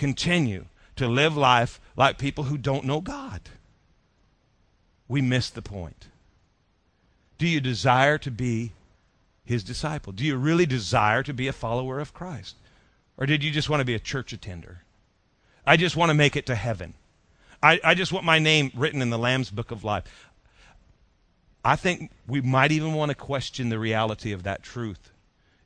[0.00, 0.64] continue
[0.96, 3.42] to live life like people who don't know God.
[5.06, 6.08] We miss the point.
[7.36, 8.72] Do you desire to be
[9.44, 10.12] his disciple?
[10.12, 12.56] Do you really desire to be a follower of Christ?
[13.18, 14.78] Or did you just want to be a church attender?
[15.66, 16.94] I just want to make it to heaven.
[17.62, 20.30] I, I just want my name written in the Lamb's book of life.
[21.62, 25.12] I think we might even want to question the reality of that truth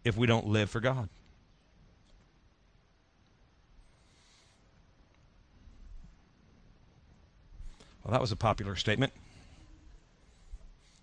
[0.03, 1.09] if we don't live for God.
[8.15, 9.13] That was a popular statement.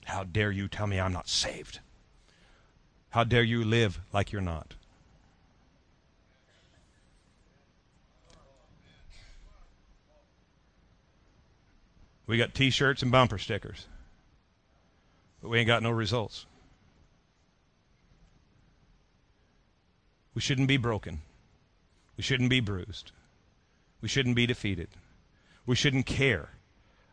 [0.06, 1.82] How dare you tell me I'm not saved?
[3.10, 4.76] How dare you live like you're not?
[12.28, 13.88] We got t shirts and bumper stickers,
[15.42, 16.46] but we ain't got no results.
[20.34, 21.24] We shouldn't be broken.
[22.16, 23.12] We shouldn't be bruised.
[24.00, 24.88] We shouldn't be defeated.
[25.66, 26.52] We shouldn't care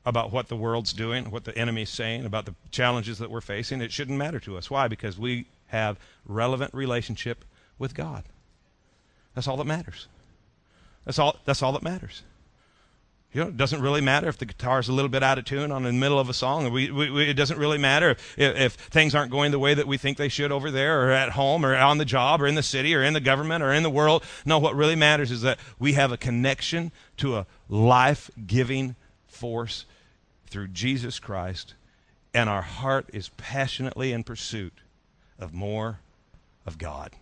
[0.09, 3.83] about what the world's doing, what the enemy's saying, about the challenges that we're facing.
[3.83, 4.71] It shouldn't matter to us.
[4.71, 4.89] Why?
[4.89, 7.45] Because we have relevant relationship
[7.79, 8.25] with God.
[9.35, 10.09] That's all that matters.
[11.05, 12.23] That's all that's all that matters.
[13.33, 15.71] You know, it doesn't really matter if the guitar's a little bit out of tune
[15.71, 16.73] on the middle of a song.
[16.73, 19.87] We, we, we, it doesn't really matter if, if, things aren't going the way that
[19.87, 22.55] we think they should over there or at home or on the job or in
[22.55, 24.25] the city or in the government or in the world.
[24.47, 29.85] No, what really matters is that we have a connection to a life giving force
[30.49, 31.75] through Jesus Christ,
[32.35, 34.75] and our heart is passionately in pursuit
[35.39, 36.01] of more
[36.67, 37.13] of God.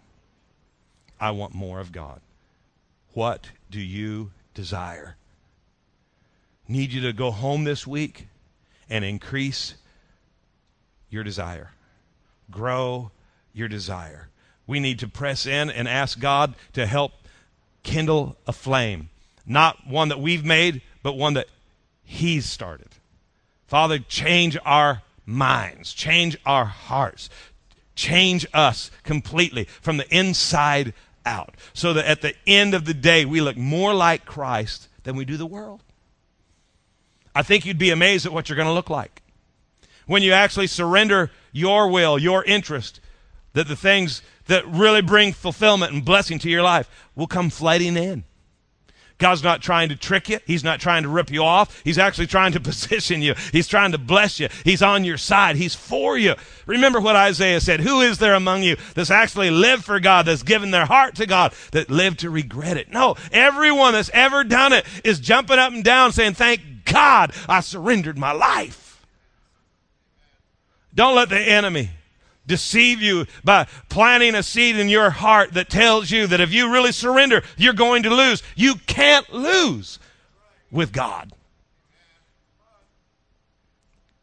[1.21, 2.21] I want more of God.
[3.13, 5.17] What do you desire?
[6.69, 8.29] Need you to go home this week
[8.89, 9.75] and increase
[11.11, 11.71] your desire,
[12.51, 13.11] grow
[13.53, 14.29] your desire.
[14.67, 17.13] We need to press in and ask God to help
[17.83, 19.11] kindle a flame,
[19.47, 21.47] not one that we've made, but one that
[22.03, 22.89] He's started.
[23.67, 27.29] Father, change our minds, change our hearts,
[27.95, 33.25] change us completely from the inside out so that at the end of the day
[33.25, 35.83] we look more like Christ than we do the world.
[37.35, 39.23] I think you'd be amazed at what you're going to look like
[40.07, 43.01] when you actually surrender your will, your interest,
[43.53, 47.97] that the things that really bring fulfillment and blessing to your life will come flooding
[47.97, 48.25] in.
[49.19, 50.41] God's not trying to trick you.
[50.47, 51.81] He's not trying to rip you off.
[51.85, 53.35] He's actually trying to position you.
[53.53, 54.49] He's trying to bless you.
[54.65, 55.57] He's on your side.
[55.57, 56.35] He's for you.
[56.67, 57.81] Remember what Isaiah said.
[57.81, 61.27] Who is there among you that's actually lived for God, that's given their heart to
[61.27, 62.93] God, that lived to regret it?
[62.93, 67.61] No, everyone that's ever done it is jumping up and down saying, thank God I
[67.61, 69.05] surrendered my life.
[70.95, 71.91] Don't let the enemy
[72.47, 76.73] deceive you by planting a seed in your heart that tells you that if you
[76.73, 78.43] really surrender, you're going to lose.
[78.55, 79.99] You can't lose
[80.71, 81.33] with God.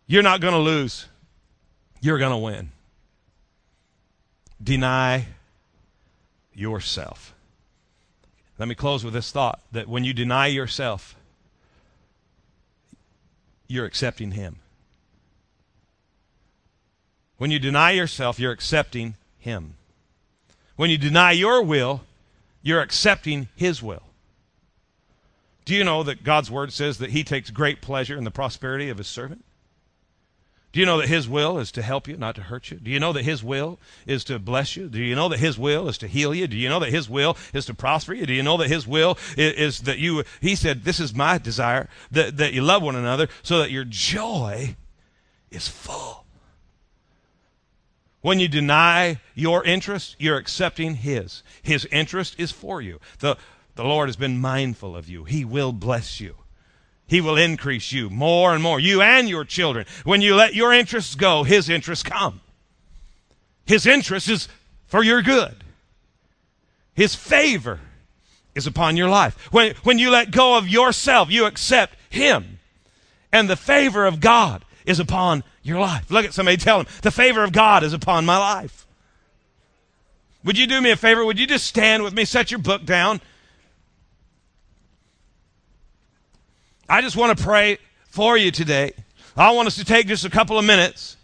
[0.07, 1.07] You're not going to lose.
[2.01, 2.71] You're going to win.
[4.61, 5.27] Deny
[6.53, 7.33] yourself.
[8.59, 11.15] Let me close with this thought that when you deny yourself,
[13.67, 14.57] you're accepting Him.
[17.37, 19.75] When you deny yourself, you're accepting Him.
[20.75, 22.01] When you deny your will,
[22.61, 24.03] you're accepting His will.
[25.65, 28.89] Do you know that God's Word says that He takes great pleasure in the prosperity
[28.89, 29.43] of His servant?
[30.73, 32.77] Do you know that His will is to help you, not to hurt you?
[32.77, 34.89] Do you know that His will is to bless you?
[34.89, 36.47] Do you know that His will is to heal you?
[36.47, 38.25] Do you know that His will is to prosper you?
[38.25, 41.37] Do you know that His will is, is that you, He said, This is my
[41.37, 44.75] desire, that, that you love one another so that your joy
[45.51, 46.22] is full.
[48.23, 51.43] When you deny your interest, you're accepting His.
[51.61, 53.01] His interest is for you.
[53.19, 53.35] The,
[53.75, 55.25] the Lord has been mindful of you.
[55.25, 56.37] He will bless you.
[57.05, 59.85] He will increase you more and more, you and your children.
[60.05, 62.39] When you let your interests go, His interests come.
[63.65, 64.47] His interest is
[64.85, 65.61] for your good.
[66.93, 67.81] His favor
[68.55, 69.51] is upon your life.
[69.51, 72.59] When, when you let go of yourself, you accept Him.
[73.33, 76.11] And the favor of God is upon your life.
[76.11, 78.85] Look at somebody, tell them, the favor of God is upon my life.
[80.43, 81.23] Would you do me a favor?
[81.23, 83.21] Would you just stand with me, set your book down?
[86.87, 87.77] I just want to pray
[88.09, 88.91] for you today.
[89.37, 91.15] I want us to take just a couple of minutes.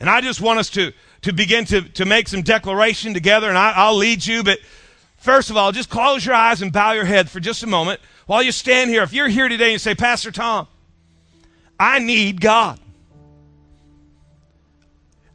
[0.00, 3.56] And I just want us to, to begin to, to make some declaration together, and
[3.56, 4.42] I, I'll lead you.
[4.42, 4.58] But
[5.16, 8.00] first of all, just close your eyes and bow your head for just a moment
[8.26, 9.02] while you stand here.
[9.02, 10.66] If you're here today and you say, Pastor Tom,
[11.78, 12.80] I need God.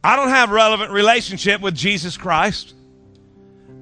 [0.04, 2.74] I don't have relevant relationship with Jesus Christ.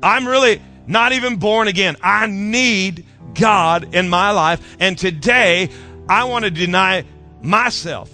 [0.02, 1.96] I'm really not even born again.
[2.02, 4.76] I need God in my life.
[4.80, 5.70] And today,
[6.08, 7.04] I want to deny
[7.42, 8.10] myself.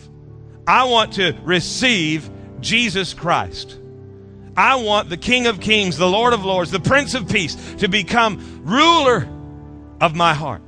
[0.66, 2.28] I want to receive
[2.60, 3.78] Jesus Christ.
[4.56, 7.88] I want the King of Kings, the Lord of Lords, the Prince of Peace to
[7.88, 9.28] become ruler
[10.00, 10.62] of my heart.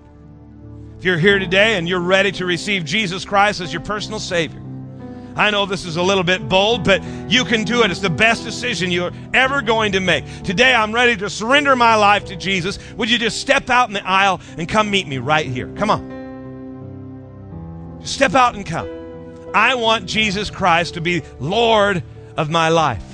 [0.99, 4.61] If you're here today and you're ready to receive Jesus Christ as your personal Savior,
[5.37, 7.93] I know this is a little bit bold, but you can do it.
[7.93, 10.25] It's the best decision you're ever going to make.
[10.43, 12.81] Today, I'm ready to surrender my life to Jesus.
[12.97, 15.73] Would you just step out in the aisle and come meet me right here?
[15.77, 18.01] Come on.
[18.01, 18.89] Just step out and come.
[19.55, 22.03] I want Jesus Christ to be Lord
[22.37, 23.05] of my life.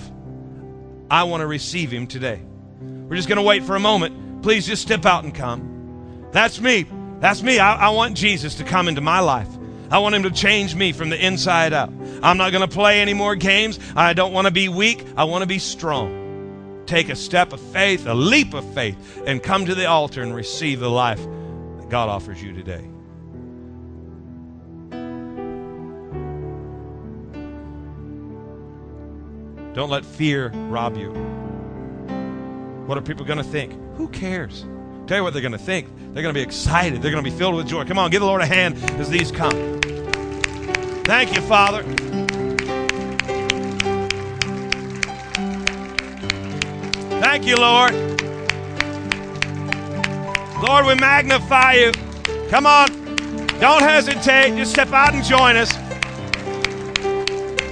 [1.10, 2.40] I want to receive Him today.
[2.80, 4.42] We're just going to wait for a moment.
[4.42, 6.30] Please just step out and come.
[6.32, 6.86] That's me.
[7.20, 7.58] That's me.
[7.58, 9.48] I, I want Jesus to come into my life.
[9.90, 11.92] I want him to change me from the inside out.
[12.22, 13.78] I'm not going to play any more games.
[13.94, 15.06] I don't want to be weak.
[15.16, 16.82] I want to be strong.
[16.86, 20.34] Take a step of faith, a leap of faith, and come to the altar and
[20.34, 22.84] receive the life that God offers you today.
[29.74, 31.10] Don't let fear rob you.
[32.86, 33.72] What are people going to think?
[33.96, 34.64] Who cares?
[35.06, 35.88] Tell you what they're going to think.
[36.14, 37.02] They're going to be excited.
[37.02, 37.84] They're going to be filled with joy.
[37.84, 39.80] Come on, give the Lord a hand as these come.
[41.04, 41.82] Thank you, Father.
[47.20, 47.92] Thank you, Lord.
[50.62, 51.92] Lord, we magnify you.
[52.48, 52.88] Come on.
[53.60, 54.56] Don't hesitate.
[54.56, 55.70] Just step out and join us.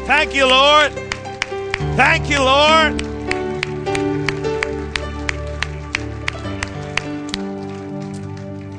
[0.06, 0.92] Thank you, Lord.
[1.96, 3.11] Thank you, Lord.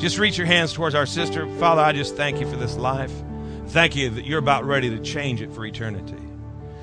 [0.04, 1.48] Just reach your hands towards our sister.
[1.60, 3.14] Father, I just thank you for this life.
[3.68, 6.18] Thank you that you're about ready to change it for eternity.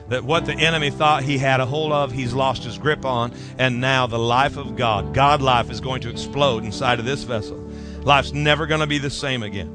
[0.09, 3.35] That what the enemy thought he had a hold of, he's lost his grip on,
[3.59, 7.25] and now the life of God, God life, is going to explode inside of this
[7.25, 7.59] vessel.
[8.05, 9.75] Life's never going to be the same again.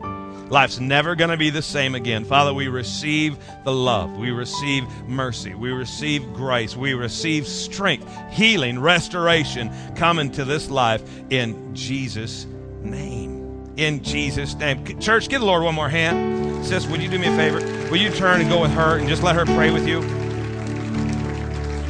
[0.50, 2.26] Life's never going to be the same again.
[2.26, 4.18] Father, we receive the love.
[4.18, 5.54] We receive mercy.
[5.54, 6.76] We receive grace.
[6.76, 12.48] We receive strength, healing, restoration coming to this life in Jesus'
[12.82, 13.35] name
[13.78, 15.00] in Jesus' name.
[15.00, 16.66] Church, give the Lord one more hand.
[16.66, 17.60] Sis, would you do me a favor?
[17.90, 20.02] Will you turn and go with her and just let her pray with you?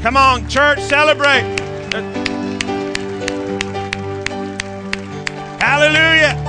[0.02, 1.44] Come on, church, celebrate.
[5.60, 6.45] Hallelujah.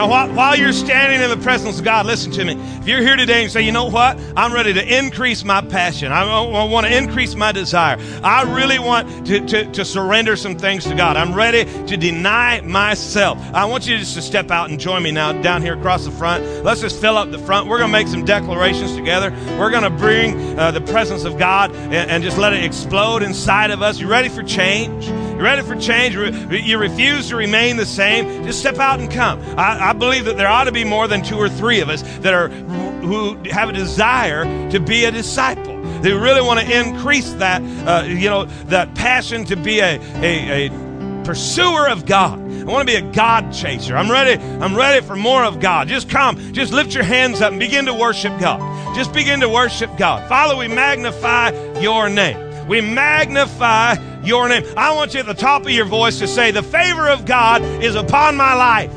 [0.00, 2.54] Now, while you're standing in the presence of God, listen to me.
[2.54, 4.18] If you're here today and say, you know what?
[4.34, 6.10] I'm ready to increase my passion.
[6.10, 6.24] I,
[6.64, 7.98] want to increase my desire.
[8.24, 11.18] I really want to, to, to surrender some things to God.
[11.18, 13.38] I'm ready to deny myself.
[13.52, 16.12] I want you just to step out and join me now down here across the
[16.12, 16.64] front.
[16.64, 17.68] Let's just fill up the front.
[17.68, 19.30] We're going to make some declarations together.
[19.58, 23.22] We're going to bring uh, the presence of God and, and just let it explode
[23.22, 24.00] inside of us.
[24.00, 25.10] You ready for change?
[25.40, 26.14] You ready for change?
[26.14, 28.44] You refuse to remain the same?
[28.44, 29.40] Just step out and come.
[29.58, 32.02] I, I believe that there ought to be more than two or three of us
[32.18, 35.80] that are who have a desire to be a disciple.
[36.02, 40.66] They really want to increase that, uh, you know, that passion to be a, a,
[40.66, 42.38] a pursuer of God.
[42.38, 43.96] I want to be a God chaser.
[43.96, 44.42] I'm ready.
[44.42, 45.88] I'm ready for more of God.
[45.88, 46.52] Just come.
[46.52, 48.60] Just lift your hands up and begin to worship God.
[48.94, 50.28] Just begin to worship God.
[50.28, 52.49] Father, we magnify your name.
[52.68, 54.64] We magnify your name.
[54.76, 57.62] I want you at the top of your voice to say, The favor of God
[57.82, 58.92] is upon my life.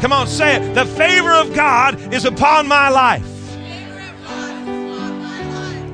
[0.00, 0.74] Come on, say it.
[0.74, 3.24] The favor of God is upon my life.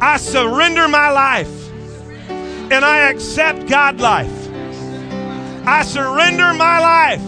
[0.02, 1.70] I surrender my life
[2.70, 4.48] and I accept God life.
[5.66, 7.22] I surrender my life.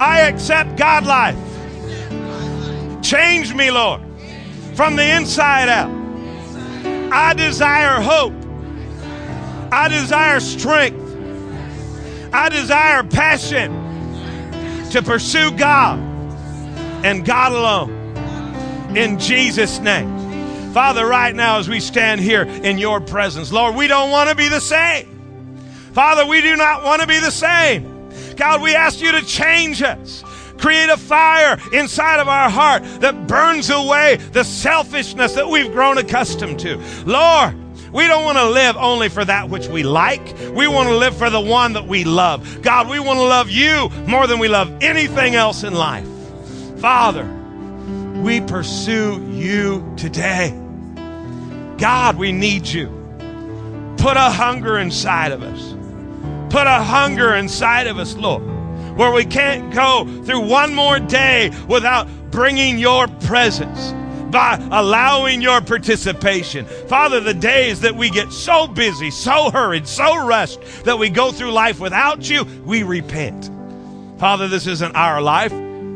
[0.00, 1.38] I accept God life.
[3.02, 4.00] Change me, Lord,
[4.74, 5.95] from the inside out.
[7.12, 8.34] I desire hope.
[9.72, 11.02] I desire strength.
[12.32, 13.72] I desire passion
[14.90, 15.98] to pursue God
[17.04, 18.96] and God alone.
[18.96, 20.72] In Jesus' name.
[20.72, 24.36] Father, right now as we stand here in your presence, Lord, we don't want to
[24.36, 25.06] be the same.
[25.92, 28.10] Father, we do not want to be the same.
[28.36, 30.22] God, we ask you to change us.
[30.58, 35.98] Create a fire inside of our heart that burns away the selfishness that we've grown
[35.98, 36.80] accustomed to.
[37.04, 37.54] Lord,
[37.92, 40.20] We don't want to live only for that which we like.
[40.52, 42.60] We want to live for the one that we love.
[42.60, 46.06] God, we want to love you more than we love anything else in life.
[46.78, 47.24] Father,
[48.20, 50.50] we pursue you today.
[51.78, 52.88] God, we need you.
[53.96, 55.74] Put a hunger inside of us.
[56.52, 58.42] Put a hunger inside of us, Lord,
[58.96, 63.92] where we can't go through one more day without bringing your presence
[64.30, 66.66] by allowing your participation.
[66.88, 71.30] Father, the days that we get so busy, so hurried, so rushed that we go
[71.30, 73.50] through life without you, we repent.
[74.18, 75.52] Father, this isn't our life.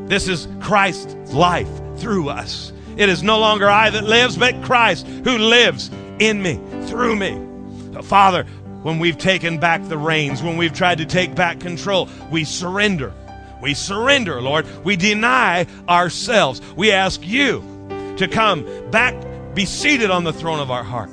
[0.09, 2.73] This is Christ's life through us.
[2.97, 7.47] It is no longer I that lives, but Christ who lives in me, through me.
[8.03, 8.47] Father,
[8.83, 13.13] when we've taken back the reins, when we've tried to take back control, we surrender.
[13.61, 14.67] We surrender, Lord.
[14.85, 16.61] We deny ourselves.
[16.77, 17.63] We ask you
[18.17, 19.15] to come back,
[19.55, 21.11] be seated on the throne of our heart.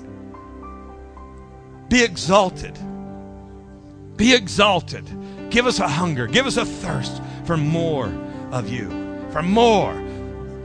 [1.90, 2.78] Be exalted.
[4.16, 5.06] Be exalted.
[5.50, 6.28] Give us a hunger.
[6.28, 8.14] Give us a thirst for more
[8.52, 8.90] of you.
[9.32, 9.94] For more.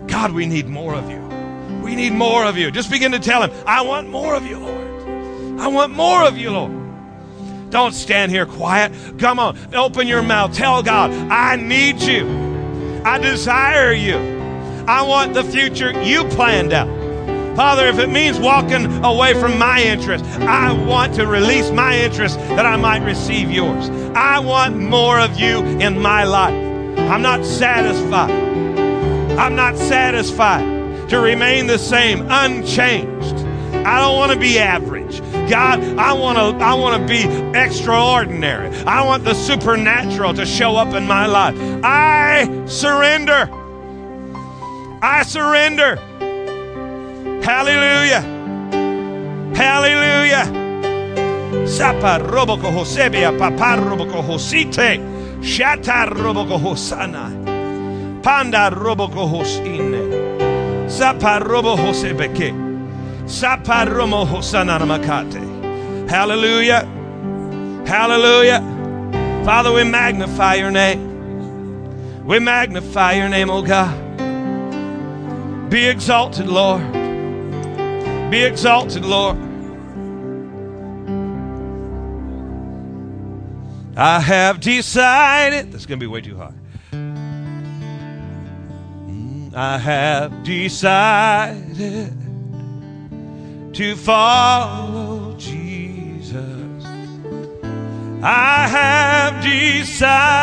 [0.06, 1.20] God, we need more of you.
[1.82, 2.70] We need more of you.
[2.70, 5.60] Just begin to tell him, I want more of you, Lord.
[5.60, 6.81] I want more of you, Lord.
[7.72, 8.92] Don't stand here quiet.
[9.18, 10.54] Come on, open your mouth.
[10.54, 12.28] Tell God, I need you.
[13.02, 14.18] I desire you.
[14.86, 16.86] I want the future you planned out.
[17.56, 22.38] Father, if it means walking away from my interest, I want to release my interest
[22.38, 23.88] that I might receive yours.
[24.14, 26.54] I want more of you in my life.
[26.98, 28.30] I'm not satisfied.
[29.38, 33.41] I'm not satisfied to remain the same, unchanged.
[33.84, 35.20] I don't want to be average.
[35.50, 37.24] God, I want to I want to be
[37.58, 38.74] extraordinary.
[38.84, 41.56] I want the supernatural to show up in my life.
[41.84, 43.50] I surrender.
[45.02, 45.96] I surrender.
[47.42, 48.22] Hallelujah.
[49.54, 50.46] Hallelujah.
[51.66, 55.00] Sapa roboko hosebia papa roboko hosite.
[55.42, 58.22] Shata roboko hosana.
[58.22, 60.88] Panda roboko hosine.
[60.88, 62.71] Sapa robo hosebeke.
[66.08, 66.84] Hallelujah.
[67.86, 68.60] Hallelujah.
[69.44, 72.24] Father, we magnify your name.
[72.24, 73.98] We magnify your name, oh God.
[75.70, 76.82] Be exalted, Lord.
[78.30, 79.36] Be exalted, Lord.
[83.96, 85.72] I have decided.
[85.72, 86.52] That's going to be way too high.
[86.92, 87.72] Mm,
[89.54, 92.21] I have decided
[93.72, 96.84] to follow Jesus.
[98.22, 100.42] I have decided